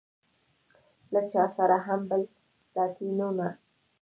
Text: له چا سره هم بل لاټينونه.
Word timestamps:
له 1.13 1.21
چا 1.31 1.43
سره 1.57 1.77
هم 1.85 2.01
بل 2.09 2.21
لاټينونه. 2.75 3.47